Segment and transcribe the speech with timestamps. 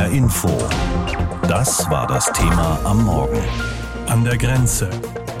[0.00, 0.48] HR Info.
[1.46, 3.42] Das war das Thema am Morgen.
[4.06, 4.88] An der Grenze.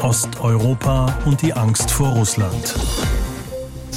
[0.02, 2.74] Osteuropa und die Angst vor Russland.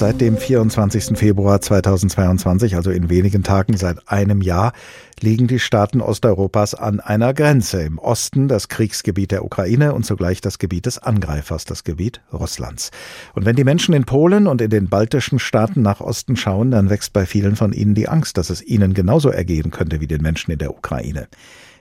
[0.04, 1.18] Seit dem 24.
[1.18, 4.74] Februar 2022, also in wenigen Tagen seit einem Jahr,
[5.22, 7.84] liegen die Staaten Osteuropas an einer Grenze.
[7.84, 12.92] Im Osten das Kriegsgebiet der Ukraine und zugleich das Gebiet des Angreifers, das Gebiet Russlands.
[13.34, 16.90] Und wenn die Menschen in Polen und in den baltischen Staaten nach Osten schauen, dann
[16.90, 20.22] wächst bei vielen von ihnen die Angst, dass es ihnen genauso ergehen könnte wie den
[20.22, 21.30] Menschen in der Ukraine.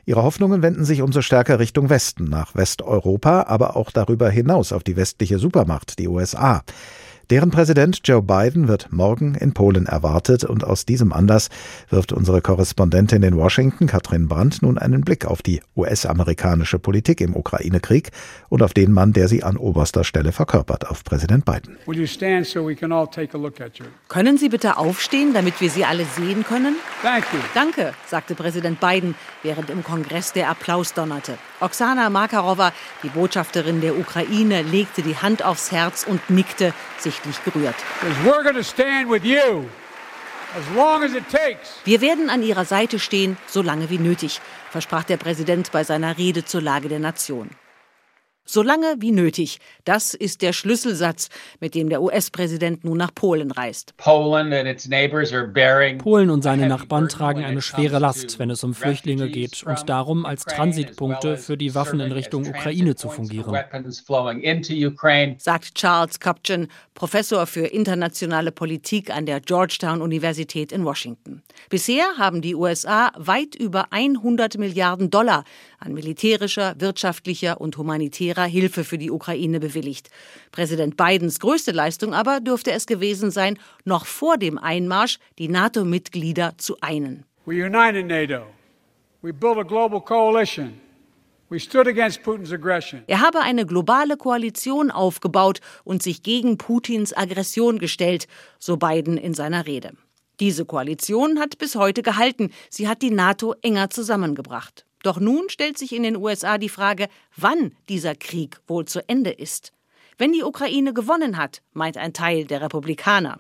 [0.07, 4.84] Ihre Hoffnungen wenden sich umso stärker Richtung Westen, nach Westeuropa, aber auch darüber hinaus auf
[4.84, 6.62] die westliche Supermacht, die USA.
[7.31, 11.48] Deren Präsident Joe Biden wird morgen in Polen erwartet und aus diesem Anlass
[11.89, 17.35] wirft unsere Korrespondentin in Washington, Katrin Brandt, nun einen Blick auf die US-amerikanische Politik im
[17.37, 18.11] Ukraine-Krieg
[18.48, 21.79] und auf den Mann, der sie an oberster Stelle verkörpert, auf Präsident Biden.
[24.09, 26.77] Können Sie bitte aufstehen, damit wir Sie alle sehen können?
[27.55, 31.39] Danke, sagte Präsident Biden, während im Kongress der Applaus donnerte.
[31.61, 36.75] Oksana Makarova, die Botschafterin der Ukraine, legte die Hand aufs Herz und nickte,
[37.13, 37.77] sichtlich gerührt.
[41.85, 46.19] Wir werden an Ihrer Seite stehen, so lange wie nötig, versprach der Präsident bei seiner
[46.19, 47.51] Rede zur Lage der Nation.
[48.45, 49.61] So lange wie nötig.
[49.85, 51.29] Das ist der Schlüsselsatz,
[51.61, 53.97] mit dem der US-Präsident nun nach Polen reist.
[53.97, 54.53] Polen
[56.31, 60.45] und seine Nachbarn tragen eine schwere Last, wenn es um Flüchtlinge geht und darum, als
[60.45, 63.57] Transitpunkte für die Waffen in Richtung Ukraine zu fungieren.
[65.39, 71.45] Sagt Charles Kupchan, Professor für internationale Politik an der Georgetown Universität in Washington.
[71.69, 75.45] Bisher haben die USA weit über 100 Milliarden Dollar
[75.78, 80.11] an militärischer, wirtschaftlicher und humanitärer Hilfe für die Ukraine bewilligt.
[80.50, 86.55] Präsident Bidens größte Leistung aber dürfte es gewesen sein, noch vor dem Einmarsch die NATO-Mitglieder
[86.59, 87.25] zu einen.
[87.44, 88.47] We united NATO.
[89.22, 90.81] We built a global coalition.
[93.06, 98.27] Er habe eine globale Koalition aufgebaut und sich gegen Putins Aggression gestellt,
[98.59, 99.93] so Biden in seiner Rede.
[100.42, 102.50] Diese Koalition hat bis heute gehalten.
[102.69, 104.84] Sie hat die NATO enger zusammengebracht.
[105.04, 109.30] Doch nun stellt sich in den USA die Frage, wann dieser Krieg wohl zu Ende
[109.30, 109.72] ist.
[110.19, 113.38] Wenn die Ukraine gewonnen hat, meint ein Teil der Republikaner.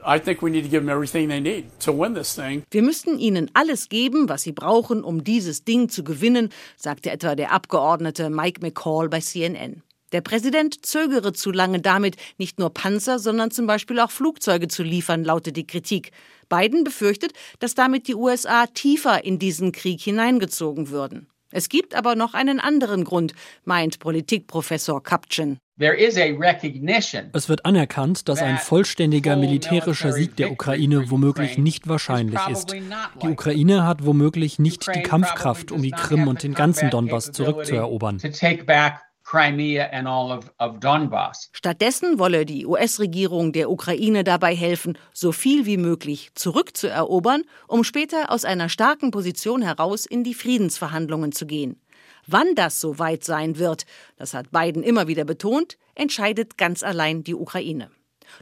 [2.70, 7.34] Wir müssten ihnen alles geben, was sie brauchen, um dieses Ding zu gewinnen, sagte etwa
[7.34, 9.82] der Abgeordnete Mike McCall bei CNN.
[10.12, 14.82] Der Präsident zögere zu lange damit, nicht nur Panzer, sondern zum Beispiel auch Flugzeuge zu
[14.82, 16.12] liefern, lautet die Kritik.
[16.52, 21.28] Biden befürchtet, dass damit die USA tiefer in diesen Krieg hineingezogen würden.
[21.50, 23.32] Es gibt aber noch einen anderen Grund,
[23.64, 25.58] meint Politikprofessor Kapchen.
[25.78, 32.72] Es wird anerkannt, dass ein vollständiger militärischer Sieg der Ukraine womöglich nicht wahrscheinlich ist.
[33.22, 38.20] Die Ukraine hat womöglich nicht die Kampfkraft, um die Krim und den ganzen Donbass zurückzuerobern.
[39.32, 41.48] Crimea and all of, of Donbass.
[41.54, 48.30] Stattdessen wolle die US-Regierung der Ukraine dabei helfen, so viel wie möglich zurückzuerobern, um später
[48.30, 51.80] aus einer starken Position heraus in die Friedensverhandlungen zu gehen.
[52.26, 53.86] Wann das so weit sein wird,
[54.18, 57.90] das hat Biden immer wieder betont, entscheidet ganz allein die Ukraine.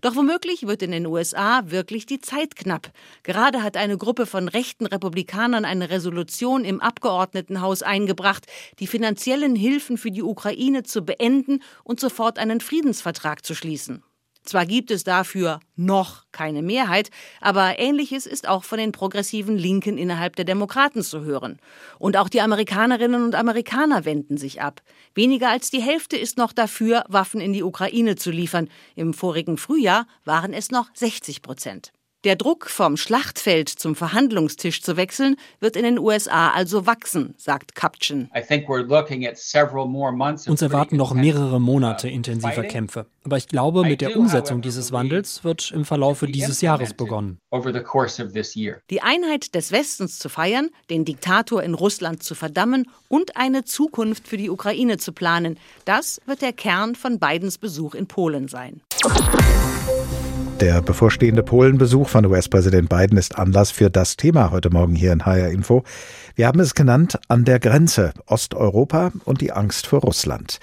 [0.01, 2.91] Doch womöglich wird in den USA wirklich die Zeit knapp.
[3.23, 8.47] Gerade hat eine Gruppe von rechten Republikanern eine Resolution im Abgeordnetenhaus eingebracht,
[8.79, 14.03] die finanziellen Hilfen für die Ukraine zu beenden und sofort einen Friedensvertrag zu schließen.
[14.51, 19.97] Zwar gibt es dafür noch keine Mehrheit, aber Ähnliches ist auch von den progressiven Linken
[19.97, 21.61] innerhalb der Demokraten zu hören.
[22.01, 24.83] Und auch die Amerikanerinnen und Amerikaner wenden sich ab.
[25.15, 28.69] Weniger als die Hälfte ist noch dafür, Waffen in die Ukraine zu liefern.
[28.97, 31.93] Im vorigen Frühjahr waren es noch 60 Prozent.
[32.25, 37.75] Der Druck, vom Schlachtfeld zum Verhandlungstisch zu wechseln, wird in den USA also wachsen, sagt
[37.75, 38.31] Kupchen.
[40.47, 43.07] Uns erwarten noch mehrere Monate uh, intensiver Kämpfe.
[43.25, 47.39] Aber ich glaube, mit der Umsetzung dieses Wandels wird im Verlaufe dieses Jahres begonnen.
[48.91, 54.29] Die Einheit des Westens zu feiern, den Diktator in Russland zu verdammen und eine Zukunft
[54.29, 58.83] für die Ukraine zu planen, das wird der Kern von Bidens Besuch in Polen sein.
[60.61, 65.25] Der bevorstehende Polenbesuch von US-Präsident Biden ist Anlass für das Thema heute Morgen hier in
[65.25, 65.85] HR Info.
[66.35, 70.61] Wir haben es genannt an der Grenze Osteuropa und die Angst vor Russland.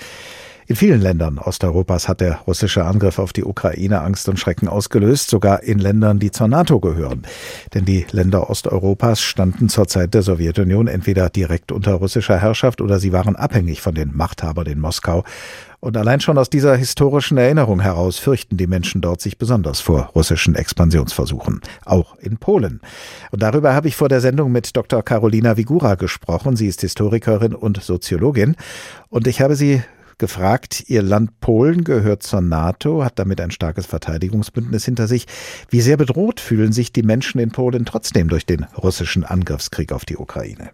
[0.70, 5.30] In vielen Ländern Osteuropas hat der russische Angriff auf die Ukraine Angst und Schrecken ausgelöst,
[5.30, 7.24] sogar in Ländern, die zur NATO gehören.
[7.74, 13.00] Denn die Länder Osteuropas standen zur Zeit der Sowjetunion entweder direkt unter russischer Herrschaft oder
[13.00, 15.24] sie waren abhängig von den Machthabern in Moskau.
[15.88, 20.10] Und allein schon aus dieser historischen Erinnerung heraus fürchten die Menschen dort sich besonders vor
[20.14, 22.82] russischen Expansionsversuchen, auch in Polen.
[23.32, 25.02] Und darüber habe ich vor der Sendung mit Dr.
[25.02, 26.58] Carolina Vigura gesprochen.
[26.58, 28.58] Sie ist Historikerin und Soziologin.
[29.08, 29.82] Und ich habe sie
[30.18, 35.26] gefragt, ihr Land Polen gehört zur NATO, hat damit ein starkes Verteidigungsbündnis hinter sich.
[35.70, 40.04] Wie sehr bedroht fühlen sich die Menschen in Polen trotzdem durch den russischen Angriffskrieg auf
[40.04, 40.72] die Ukraine?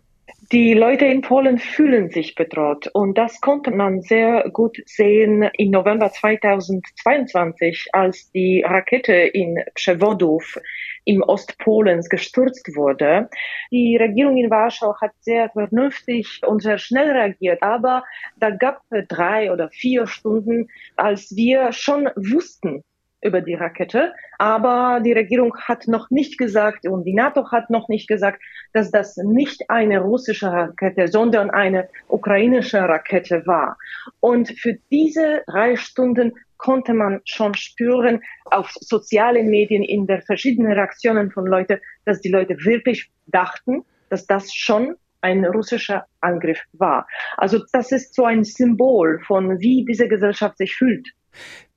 [0.53, 5.71] Die Leute in Polen fühlen sich bedroht und das konnte man sehr gut sehen im
[5.71, 10.59] November 2022, als die Rakete in Przewodów
[11.05, 13.31] im Ostpolens gestürzt wurde.
[13.71, 18.03] Die Regierung in Warschau hat sehr vernünftig und sehr schnell reagiert, aber
[18.37, 22.83] da gab es drei oder vier Stunden, als wir schon wussten,
[23.23, 24.13] über die Rakete.
[24.37, 28.41] Aber die Regierung hat noch nicht gesagt und die NATO hat noch nicht gesagt,
[28.73, 33.77] dass das nicht eine russische Rakete, sondern eine ukrainische Rakete war.
[34.19, 40.71] Und für diese drei Stunden konnte man schon spüren auf sozialen Medien in der verschiedenen
[40.71, 47.07] Reaktionen von Leuten, dass die Leute wirklich dachten, dass das schon ein russischer Angriff war.
[47.37, 51.09] Also das ist so ein Symbol von wie diese Gesellschaft sich fühlt.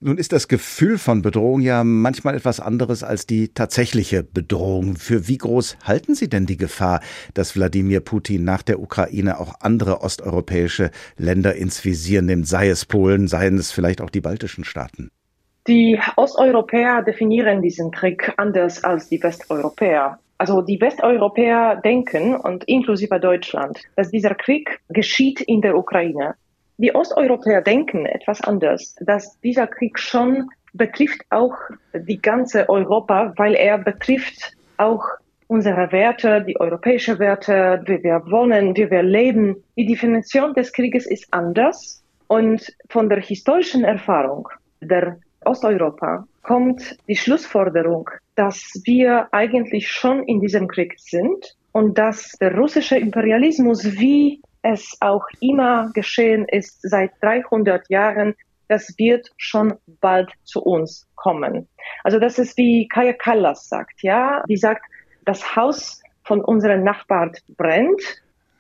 [0.00, 4.97] Nun ist das Gefühl von Bedrohung ja manchmal etwas anderes als die tatsächliche Bedrohung.
[4.97, 7.00] Für wie groß halten Sie denn die Gefahr,
[7.35, 12.85] dass Wladimir Putin nach der Ukraine auch andere osteuropäische Länder ins Visier nimmt, sei es
[12.85, 15.11] Polen, seien es vielleicht auch die baltischen Staaten?
[15.67, 20.20] Die Osteuropäer definieren diesen Krieg anders als die Westeuropäer.
[20.38, 26.35] Also die Westeuropäer denken, und inklusive Deutschland, dass dieser Krieg geschieht in der Ukraine.
[26.78, 31.55] Die Osteuropäer denken etwas anders, dass dieser Krieg schon betrifft auch
[31.94, 35.05] die ganze Europa, weil er betrifft auch
[35.46, 39.56] unsere Werte, die europäische Werte, wie wir wohnen, wie wir leben.
[39.76, 44.49] Die Definition des Krieges ist anders und von der historischen Erfahrung
[44.81, 52.32] der Osteuropa kommt die Schlussforderung, dass wir eigentlich schon in diesem Krieg sind und dass
[52.40, 58.34] der russische Imperialismus wie es auch immer geschehen ist seit 300 Jahren,
[58.68, 61.68] das wird schon bald zu uns kommen.
[62.02, 64.82] Also das ist wie Kaya Kallas sagt, ja, die sagt,
[65.24, 68.02] das Haus von unseren Nachbarn brennt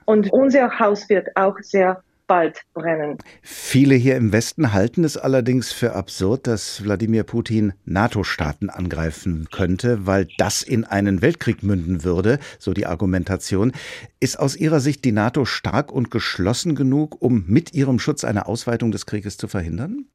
[0.04, 3.18] und unser Haus wird auch sehr bald brennen.
[3.42, 10.06] Viele hier im Westen halten es allerdings für absurd, dass Wladimir Putin NATO-Staaten angreifen könnte,
[10.06, 13.72] weil das in einen Weltkrieg münden würde, so die Argumentation.
[14.20, 18.46] Ist aus Ihrer Sicht die NATO stark und geschlossen genug, um mit ihrem Schutz eine
[18.46, 20.06] Ausweitung des Krieges zu verhindern?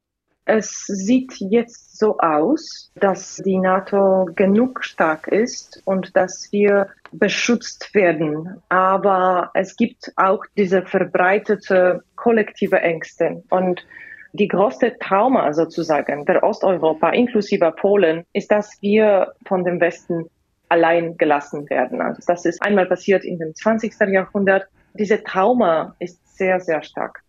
[0.46, 7.94] Es sieht jetzt so aus, dass die NATO genug stark ist und dass wir beschützt
[7.94, 8.60] werden.
[8.70, 13.44] Aber es gibt auch diese verbreitete kollektive Ängste.
[13.52, 13.86] Und
[14.34, 20.26] die größte Trauma sozusagen der Osteuropa inklusive Polen ist, dass wir von dem Westen
[20.70, 22.02] allein gelassen werden.
[22.02, 23.94] Also das ist einmal passiert in dem 20.
[24.08, 24.66] Jahrhundert.
[24.96, 27.22] Diese Trauma ist sehr, sehr stark.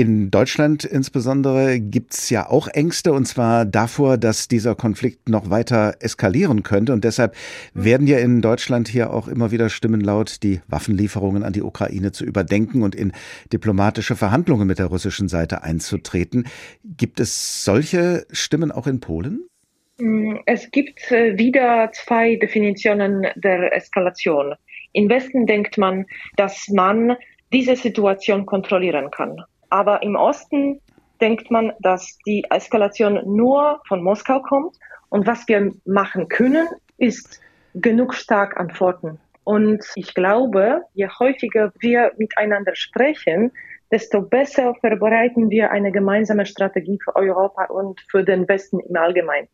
[0.00, 5.50] In Deutschland insbesondere gibt es ja auch Ängste, und zwar davor, dass dieser Konflikt noch
[5.50, 6.94] weiter eskalieren könnte.
[6.94, 7.36] Und deshalb
[7.74, 12.12] werden ja in Deutschland hier auch immer wieder Stimmen laut, die Waffenlieferungen an die Ukraine
[12.12, 13.12] zu überdenken und in
[13.52, 16.46] diplomatische Verhandlungen mit der russischen Seite einzutreten.
[16.82, 19.50] Gibt es solche Stimmen auch in Polen?
[19.98, 24.54] Mm, es gibt äh, wieder zwei Definitionen der Eskalation.
[24.94, 26.06] Im Westen denkt man,
[26.36, 27.18] dass man
[27.52, 29.44] diese Situation kontrollieren kann.
[29.70, 30.80] Aber im Osten
[31.20, 34.76] denkt man, dass die Eskalation nur von Moskau kommt.
[35.08, 37.40] Und was wir machen können, ist
[37.74, 39.18] genug stark antworten.
[39.44, 43.52] Und ich glaube, je häufiger wir miteinander sprechen,
[43.90, 49.48] desto besser vorbereiten wir eine gemeinsame Strategie für Europa und für den Westen im Allgemeinen.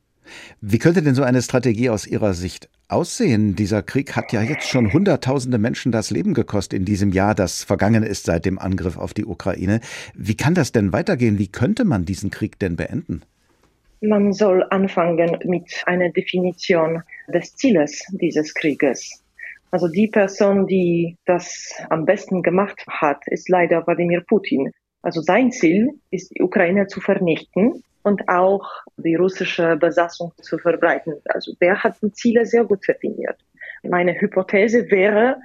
[0.60, 3.56] Wie könnte denn so eine Strategie aus Ihrer Sicht aussehen?
[3.56, 7.64] Dieser Krieg hat ja jetzt schon Hunderttausende Menschen das Leben gekostet in diesem Jahr, das
[7.64, 9.80] vergangen ist seit dem Angriff auf die Ukraine.
[10.14, 11.38] Wie kann das denn weitergehen?
[11.38, 13.22] Wie könnte man diesen Krieg denn beenden?
[14.00, 17.02] Man soll anfangen mit einer Definition
[17.32, 19.22] des Zieles dieses Krieges.
[19.70, 24.70] Also die Person, die das am besten gemacht hat, ist leider Wladimir Putin.
[25.02, 31.14] Also sein Ziel ist, die Ukraine zu vernichten und auch die russische Besatzung zu verbreiten.
[31.26, 33.36] Also der hat die Ziele sehr gut definiert.
[33.82, 35.36] Meine Hypothese wäre,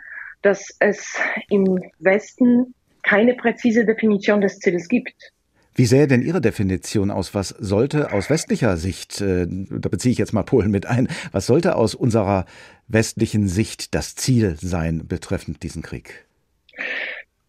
[0.42, 1.18] dass es
[1.50, 5.32] im Westen keine präzise Definition des Zieles gibt.
[5.74, 7.34] Wie sähe denn Ihre Definition aus?
[7.34, 11.46] Was sollte aus westlicher Sicht, äh, da beziehe ich jetzt mal Polen mit ein, was
[11.46, 12.46] sollte aus unserer
[12.88, 16.26] westlichen Sicht das Ziel sein betreffend diesen Krieg?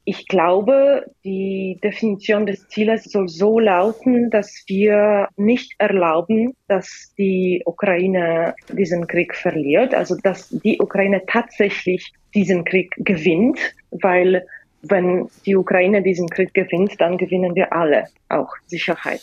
[0.05, 7.63] Ich glaube, die Definition des Zieles soll so lauten, dass wir nicht erlauben, dass die
[7.67, 14.45] Ukraine diesen Krieg verliert, also dass die Ukraine tatsächlich diesen Krieg gewinnt, weil
[14.83, 19.23] wenn die Ukraine diesen Krieg gewinnt, dann gewinnen wir alle auch Sicherheit.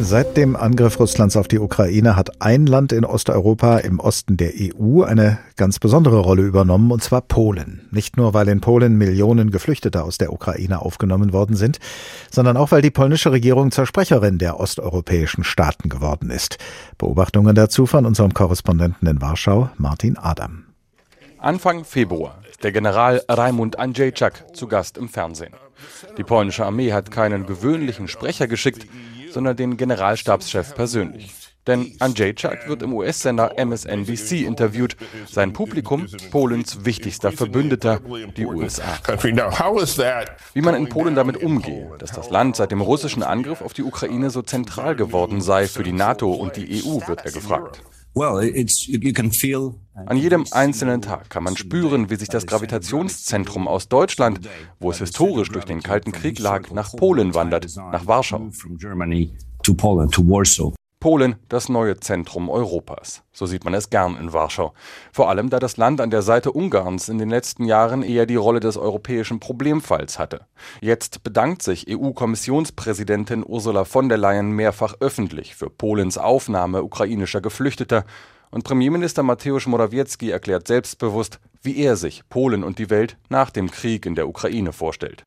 [0.00, 4.52] Seit dem Angriff Russlands auf die Ukraine hat ein Land in Osteuropa im Osten der
[4.56, 7.88] EU eine ganz besondere Rolle übernommen, und zwar Polen.
[7.90, 11.80] Nicht nur, weil in Polen Millionen Geflüchtete aus der Ukraine aufgenommen worden sind,
[12.30, 16.58] sondern auch, weil die polnische Regierung zur Sprecherin der osteuropäischen Staaten geworden ist.
[16.96, 20.64] Beobachtungen dazu von unserem Korrespondenten in Warschau, Martin Adam.
[21.38, 25.52] Anfang Februar der General Raimund Andrzejczak zu Gast im Fernsehen.
[26.16, 28.86] Die polnische Armee hat keinen gewöhnlichen Sprecher geschickt,
[29.38, 31.32] sondern den Generalstabschef persönlich.
[31.68, 34.96] Denn Andrzejczak wird im US-Sender MSNBC interviewt.
[35.30, 38.00] Sein Publikum Polens wichtigster Verbündeter,
[38.36, 38.98] die USA.
[40.54, 43.84] Wie man in Polen damit umgehe, dass das Land seit dem russischen Angriff auf die
[43.84, 47.80] Ukraine so zentral geworden sei für die NATO und die EU, wird er gefragt.
[49.94, 54.40] An jedem einzelnen Tag kann man spüren, wie sich das Gravitationszentrum aus Deutschland,
[54.80, 58.50] wo es historisch durch den Kalten Krieg lag, nach Polen wandert, nach Warschau.
[61.00, 63.22] Polen das neue Zentrum Europas.
[63.32, 64.74] So sieht man es gern in Warschau.
[65.12, 68.36] Vor allem, da das Land an der Seite Ungarns in den letzten Jahren eher die
[68.36, 70.46] Rolle des europäischen Problemfalls hatte.
[70.80, 78.04] Jetzt bedankt sich EU-Kommissionspräsidentin Ursula von der Leyen mehrfach öffentlich für Polens Aufnahme ukrainischer Geflüchteter
[78.50, 83.70] und Premierminister Mateusz Morawiecki erklärt selbstbewusst, wie er sich Polen und die Welt nach dem
[83.70, 85.24] Krieg in der Ukraine vorstellt.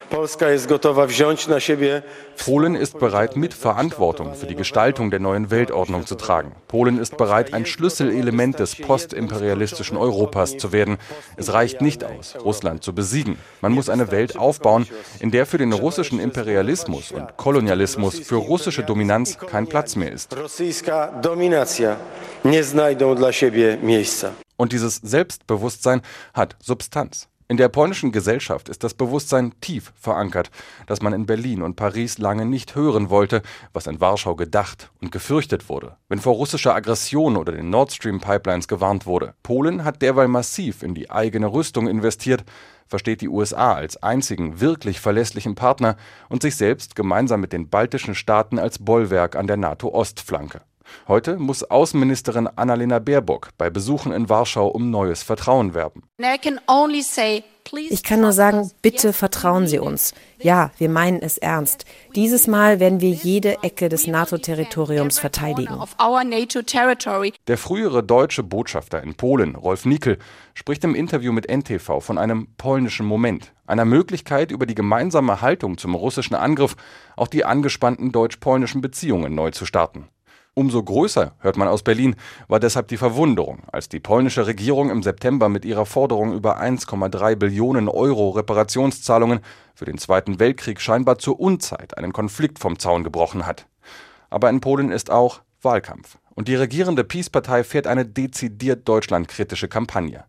[2.37, 6.53] Polen ist bereit, mit Verantwortung für die Gestaltung der neuen Weltordnung zu tragen.
[6.67, 10.97] Polen ist bereit, ein Schlüsselelement des postimperialistischen Europas zu werden.
[11.37, 13.37] Es reicht nicht aus, Russland zu besiegen.
[13.61, 14.87] Man muss eine Welt aufbauen,
[15.19, 20.35] in der für den russischen Imperialismus und Kolonialismus, für russische Dominanz kein Platz mehr ist.
[24.61, 26.03] Und dieses Selbstbewusstsein
[26.35, 27.27] hat Substanz.
[27.47, 30.51] In der polnischen Gesellschaft ist das Bewusstsein tief verankert,
[30.85, 33.41] dass man in Berlin und Paris lange nicht hören wollte,
[33.73, 38.19] was in Warschau gedacht und gefürchtet wurde, wenn vor russischer Aggression oder den Nord Stream
[38.19, 39.33] Pipelines gewarnt wurde.
[39.41, 42.43] Polen hat derweil massiv in die eigene Rüstung investiert,
[42.87, 45.97] versteht die USA als einzigen wirklich verlässlichen Partner
[46.29, 50.61] und sich selbst gemeinsam mit den baltischen Staaten als Bollwerk an der NATO-Ostflanke.
[51.07, 56.03] Heute muss Außenministerin Annalena Baerbock bei Besuchen in Warschau um neues Vertrauen werben.
[57.73, 60.13] Ich kann nur sagen, bitte vertrauen Sie uns.
[60.39, 61.85] Ja, wir meinen es ernst.
[62.15, 65.75] Dieses Mal werden wir jede Ecke des NATO-Territoriums verteidigen.
[67.47, 70.17] Der frühere deutsche Botschafter in Polen, Rolf Nickel,
[70.53, 75.77] spricht im Interview mit NTV von einem polnischen Moment, einer Möglichkeit, über die gemeinsame Haltung
[75.77, 76.75] zum russischen Angriff
[77.15, 80.09] auch die angespannten deutsch-polnischen Beziehungen neu zu starten.
[80.53, 82.15] Umso größer, hört man aus Berlin,
[82.49, 87.35] war deshalb die Verwunderung, als die polnische Regierung im September mit ihrer Forderung über 1,3
[87.35, 89.39] Billionen Euro Reparationszahlungen
[89.73, 93.65] für den Zweiten Weltkrieg scheinbar zur Unzeit einen Konflikt vom Zaun gebrochen hat.
[94.29, 96.17] Aber in Polen ist auch Wahlkampf.
[96.35, 100.25] Und die regierende Peace-Partei fährt eine dezidiert deutschlandkritische Kampagne.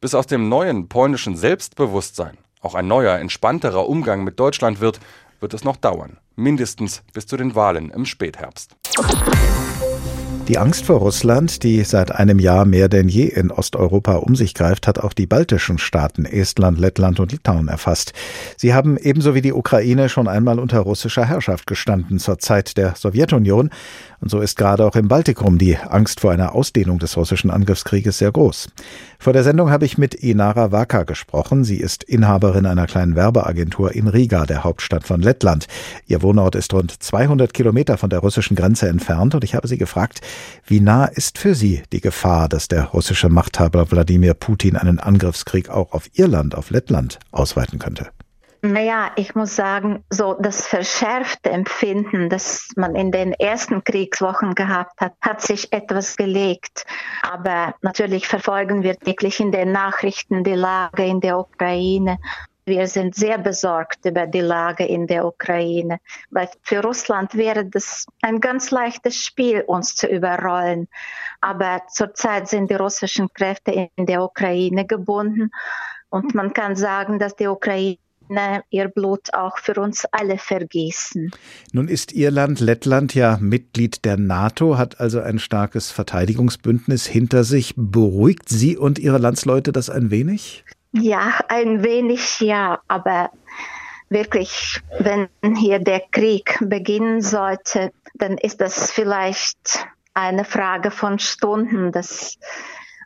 [0.00, 5.00] Bis aus dem neuen polnischen Selbstbewusstsein auch ein neuer, entspannterer Umgang mit Deutschland wird,
[5.40, 6.18] wird es noch dauern.
[6.34, 8.74] Mindestens bis zu den Wahlen im Spätherbst.
[10.48, 14.54] Die Angst vor Russland, die seit einem Jahr mehr denn je in Osteuropa um sich
[14.54, 18.12] greift, hat auch die baltischen Staaten Estland, Lettland und Litauen erfasst.
[18.56, 22.94] Sie haben ebenso wie die Ukraine schon einmal unter russischer Herrschaft gestanden zur Zeit der
[22.94, 23.70] Sowjetunion
[24.20, 28.18] und so ist gerade auch im Baltikum die Angst vor einer Ausdehnung des russischen Angriffskrieges
[28.18, 28.68] sehr groß.
[29.18, 31.64] Vor der Sendung habe ich mit Inara Vaka gesprochen.
[31.64, 35.66] Sie ist Inhaberin einer kleinen Werbeagentur in Riga, der Hauptstadt von Lettland.
[36.06, 39.78] Ihr Wohnort ist rund 200 Kilometer von der russischen Grenze entfernt und ich habe sie
[39.78, 40.20] gefragt,
[40.64, 45.68] wie nah ist für sie die Gefahr, dass der russische Machthaber Wladimir Putin einen Angriffskrieg
[45.70, 48.10] auch auf Irland, auf Lettland ausweiten könnte?
[48.62, 55.00] Naja, ich muss sagen, so das verschärfte Empfinden, das man in den ersten Kriegswochen gehabt
[55.00, 56.84] hat, hat sich etwas gelegt.
[57.22, 62.18] Aber natürlich verfolgen wir täglich in den Nachrichten die Lage in der Ukraine.
[62.68, 68.06] Wir sind sehr besorgt über die Lage in der Ukraine, weil für Russland wäre das
[68.22, 70.88] ein ganz leichtes Spiel, uns zu überrollen.
[71.40, 75.52] Aber zurzeit sind die russischen Kräfte in der Ukraine gebunden.
[76.10, 77.98] Und man kann sagen, dass die Ukraine
[78.70, 81.30] ihr Blut auch für uns alle vergießen.
[81.72, 87.74] Nun ist Irland, Lettland ja Mitglied der NATO, hat also ein starkes Verteidigungsbündnis hinter sich.
[87.76, 90.64] Beruhigt Sie und Ihre Landsleute das ein wenig?
[90.98, 93.30] Ja, ein wenig ja, aber
[94.08, 101.92] wirklich, wenn hier der Krieg beginnen sollte, dann ist das vielleicht eine Frage von Stunden,
[101.92, 102.38] dass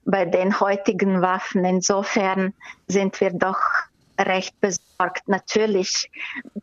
[0.05, 2.55] bei den heutigen Waffen insofern
[2.87, 3.61] sind wir doch
[4.19, 5.27] recht besorgt.
[5.27, 6.11] Natürlich,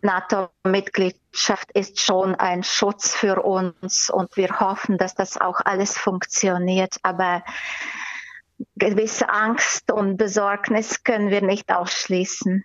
[0.01, 6.96] NATO-Mitgliedschaft ist schon ein Schutz für uns und wir hoffen, dass das auch alles funktioniert.
[7.03, 7.43] Aber
[8.75, 12.63] gewisse Angst und Besorgnis können wir nicht ausschließen.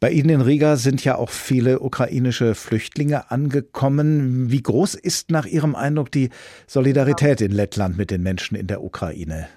[0.00, 4.50] Bei Ihnen in Riga sind ja auch viele ukrainische Flüchtlinge angekommen.
[4.50, 6.30] Wie groß ist nach Ihrem Eindruck die
[6.66, 9.48] Solidarität in Lettland mit den Menschen in der Ukraine?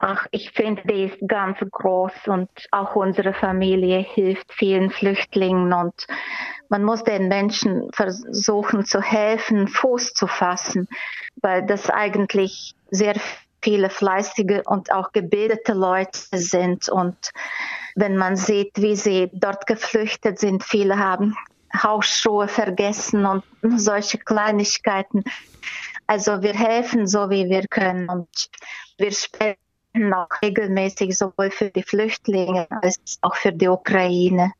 [0.00, 5.94] Ach, ich finde, die ist ganz groß und auch unsere Familie hilft vielen Flüchtlingen und
[6.68, 10.88] man muss den Menschen versuchen zu helfen, Fuß zu fassen,
[11.42, 13.14] weil das eigentlich sehr
[13.62, 17.32] viele fleißige und auch gebildete Leute sind und
[17.94, 21.36] wenn man sieht, wie sie dort geflüchtet sind, viele haben
[21.74, 25.24] Hausschuhe vergessen und solche Kleinigkeiten.
[26.06, 28.28] Also wir helfen so, wie wir können und
[28.98, 34.52] wir spenden auch regelmäßig sowohl für die Flüchtlinge als auch für die Ukraine.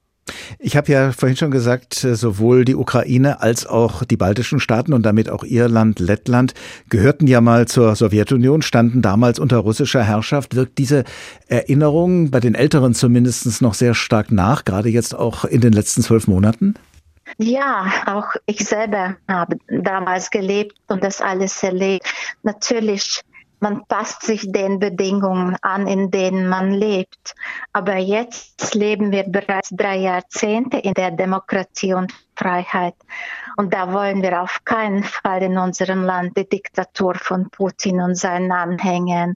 [0.59, 4.93] Ich habe ja vorhin schon gesagt, äh, sowohl die Ukraine als auch die baltischen Staaten
[4.93, 6.55] und damit auch Irland, Lettland
[6.89, 10.57] gehörten ja mal zur Sowjetunion, standen damals unter russischer Herrschaft.
[10.57, 11.05] Wirkt diese
[11.49, 16.03] Erinnerung bei den Älteren zumindest noch sehr stark nach, gerade jetzt auch in den letzten
[16.03, 16.75] zwölf Monaten?
[17.39, 22.07] Ja, auch ich selber habe damals gelebt und das alles erlebt.
[22.43, 23.21] Natürlich
[23.61, 27.35] man passt sich den Bedingungen an, in denen man lebt.
[27.73, 32.95] Aber jetzt leben wir bereits drei Jahrzehnte in der Demokratie und Freiheit.
[33.57, 38.17] Und da wollen wir auf keinen Fall in unserem Land die Diktatur von Putin und
[38.17, 39.35] seinen Anhängern.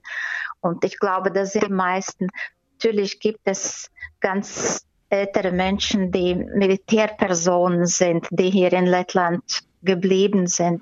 [0.59, 2.29] Und ich glaube, dass die meisten,
[2.73, 9.43] natürlich gibt es ganz ältere Menschen, die Militärpersonen sind, die hier in Lettland
[9.83, 10.81] geblieben sind.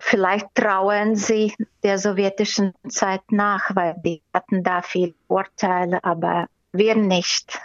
[0.00, 6.96] Vielleicht trauen sie der sowjetischen Zeit nach, weil die hatten da viel Vorteile, aber wir
[6.96, 7.60] nicht.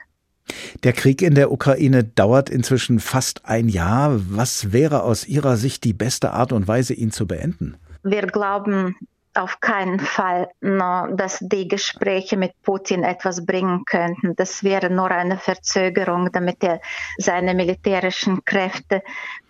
[0.84, 4.20] Der Krieg in der Ukraine dauert inzwischen fast ein Jahr.
[4.30, 7.78] Was wäre aus Ihrer Sicht die beste Art und Weise, ihn zu beenden?
[8.04, 8.96] Wir glauben
[9.34, 14.36] auf keinen Fall, dass die Gespräche mit Putin etwas bringen könnten.
[14.36, 16.80] Das wäre nur eine Verzögerung, damit er
[17.18, 19.02] seine militärischen Kräfte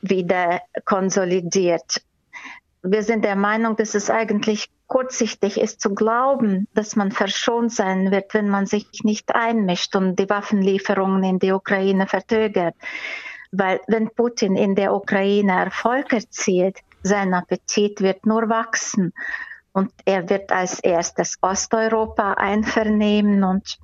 [0.01, 2.01] wieder konsolidiert
[2.85, 8.11] wir sind der Meinung, dass es eigentlich kurzsichtig ist zu glauben, dass man verschont sein
[8.11, 12.75] wird, wenn man sich nicht einmischt und die Waffenlieferungen in die Ukraine verzögert.
[13.51, 19.13] Weil wenn Putin in der Ukraine Erfolg erzielt, sein Appetit wird nur wachsen.
[19.71, 23.77] Und er wird als erstes Osteuropa einvernehmen und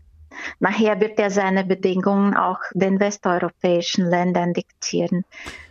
[0.60, 5.26] nachher wird er seine Bedingungen auch den westeuropäischen Ländern diktieren.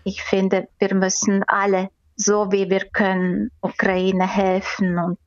[0.05, 1.91] Ich finde, wir müssen alle
[2.21, 5.19] so wie wir können Ukraine helfen und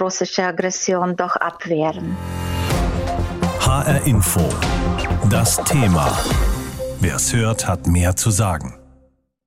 [0.00, 2.16] russische Aggression doch abwehren.
[3.60, 4.48] HR Info.
[5.30, 6.18] Das Thema.
[6.98, 8.79] Wer es hört, hat mehr zu sagen.